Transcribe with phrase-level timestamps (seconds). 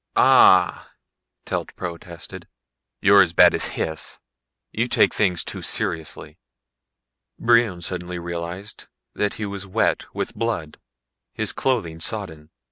[0.15, 0.89] "Ahhh,"
[1.45, 2.47] Telt protested,
[3.01, 4.19] "you're as bad as Hys.
[4.71, 6.39] You take things too seriously."
[7.37, 10.79] Brion suddenly realized that he was wet with blood,
[11.35, 12.49] his clothing sodden.